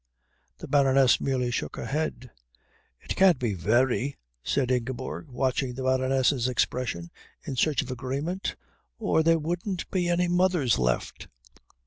[0.57, 2.31] The Baroness merely shook her head.
[3.01, 7.11] "It can't be very" said Ingeborg, watching the Baroness's expression
[7.43, 8.55] in search of agreement,
[8.97, 11.27] "or there wouldn't be any mothers left."